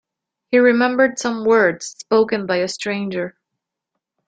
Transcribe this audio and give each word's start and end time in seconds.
He 0.49 0.57
remembered 0.57 1.19
some 1.19 1.45
words 1.45 1.85
spoken 1.85 2.47
by 2.47 2.55
a 2.61 2.67
stranger. 2.67 3.37